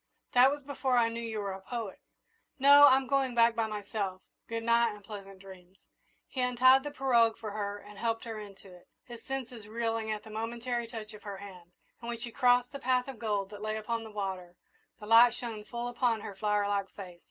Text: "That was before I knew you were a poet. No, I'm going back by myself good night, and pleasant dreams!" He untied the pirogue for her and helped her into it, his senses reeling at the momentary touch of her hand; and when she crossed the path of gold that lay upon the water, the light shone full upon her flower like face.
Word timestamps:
"That 0.33 0.49
was 0.49 0.63
before 0.63 0.97
I 0.97 1.09
knew 1.09 1.21
you 1.21 1.37
were 1.39 1.53
a 1.53 1.61
poet. 1.61 1.99
No, 2.57 2.87
I'm 2.87 3.05
going 3.05 3.35
back 3.35 3.53
by 3.53 3.67
myself 3.67 4.23
good 4.49 4.63
night, 4.63 4.95
and 4.95 5.03
pleasant 5.03 5.37
dreams!" 5.37 5.77
He 6.27 6.41
untied 6.41 6.81
the 6.81 6.89
pirogue 6.89 7.37
for 7.37 7.51
her 7.51 7.77
and 7.77 7.99
helped 7.99 8.23
her 8.23 8.39
into 8.39 8.73
it, 8.73 8.87
his 9.05 9.21
senses 9.25 9.67
reeling 9.67 10.09
at 10.09 10.23
the 10.23 10.31
momentary 10.31 10.87
touch 10.87 11.13
of 11.13 11.21
her 11.21 11.37
hand; 11.37 11.73
and 11.99 12.07
when 12.09 12.17
she 12.17 12.31
crossed 12.31 12.71
the 12.71 12.79
path 12.79 13.07
of 13.07 13.19
gold 13.19 13.51
that 13.51 13.61
lay 13.61 13.77
upon 13.77 14.03
the 14.03 14.09
water, 14.09 14.55
the 14.99 15.05
light 15.05 15.35
shone 15.35 15.63
full 15.65 15.87
upon 15.87 16.21
her 16.21 16.33
flower 16.35 16.67
like 16.67 16.89
face. 16.89 17.19